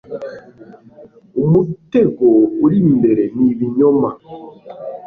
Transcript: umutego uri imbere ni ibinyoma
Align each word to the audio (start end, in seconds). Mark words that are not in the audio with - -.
umutego 1.43 2.25
uri 2.65 2.77
imbere 2.91 3.23
ni 3.35 3.45
ibinyoma 3.53 4.09